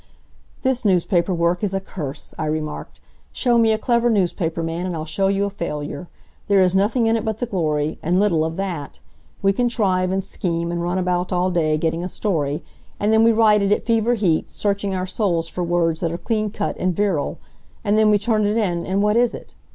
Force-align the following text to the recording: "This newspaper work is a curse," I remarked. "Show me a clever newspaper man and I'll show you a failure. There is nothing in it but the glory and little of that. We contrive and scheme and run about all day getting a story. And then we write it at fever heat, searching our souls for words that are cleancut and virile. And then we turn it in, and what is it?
"This 0.63 0.83
newspaper 0.83 1.31
work 1.31 1.63
is 1.63 1.75
a 1.75 1.79
curse," 1.79 2.33
I 2.39 2.47
remarked. 2.47 2.99
"Show 3.31 3.59
me 3.59 3.71
a 3.71 3.77
clever 3.77 4.09
newspaper 4.09 4.63
man 4.63 4.87
and 4.87 4.95
I'll 4.95 5.05
show 5.05 5.27
you 5.27 5.45
a 5.45 5.51
failure. 5.51 6.07
There 6.47 6.59
is 6.59 6.73
nothing 6.73 7.05
in 7.05 7.15
it 7.15 7.23
but 7.23 7.37
the 7.37 7.45
glory 7.45 7.99
and 8.01 8.19
little 8.19 8.43
of 8.43 8.55
that. 8.55 8.99
We 9.43 9.53
contrive 9.53 10.09
and 10.11 10.23
scheme 10.23 10.71
and 10.71 10.81
run 10.81 10.97
about 10.97 11.31
all 11.31 11.51
day 11.51 11.77
getting 11.77 12.03
a 12.03 12.07
story. 12.07 12.63
And 12.99 13.13
then 13.13 13.23
we 13.23 13.31
write 13.31 13.61
it 13.61 13.71
at 13.71 13.83
fever 13.83 14.15
heat, 14.15 14.49
searching 14.49 14.95
our 14.95 15.05
souls 15.05 15.47
for 15.47 15.63
words 15.63 15.99
that 15.99 16.11
are 16.11 16.17
cleancut 16.17 16.77
and 16.79 16.95
virile. 16.95 17.37
And 17.83 17.95
then 17.95 18.09
we 18.09 18.17
turn 18.17 18.47
it 18.47 18.57
in, 18.57 18.87
and 18.87 19.03
what 19.03 19.15
is 19.15 19.35
it? 19.35 19.53